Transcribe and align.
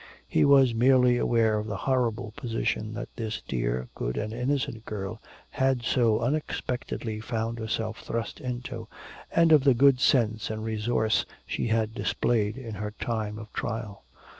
He 0.27 0.45
was 0.45 0.73
merely 0.73 1.19
aware 1.19 1.59
of 1.59 1.67
the 1.67 1.77
horrible 1.85 2.33
position 2.35 2.95
that 2.95 3.15
this 3.17 3.39
dear, 3.47 3.87
good 3.93 4.17
and 4.17 4.33
innocent 4.33 4.83
girl 4.83 5.21
had 5.51 5.83
so 5.83 6.21
unexpectedly 6.21 7.19
found 7.19 7.59
herself 7.59 7.99
thrust 8.03 8.39
into, 8.41 8.87
and 9.31 9.51
of 9.51 9.63
the 9.63 9.75
good 9.75 9.99
sense 9.99 10.49
and 10.49 10.63
resource 10.63 11.27
she 11.45 11.67
had 11.67 11.93
displayed 11.93 12.57
in 12.57 12.73
her 12.73 12.95
time 12.99 13.37
of 13.37 13.53
trial. 13.53 14.03